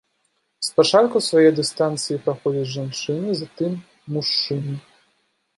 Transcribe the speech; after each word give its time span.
Спачатку 0.67 1.21
свае 1.25 1.49
дыстанцыі 1.59 2.19
праходзяць 2.25 2.71
жанчыны, 2.77 3.29
затым 3.43 3.71
мужчыны. 4.17 4.73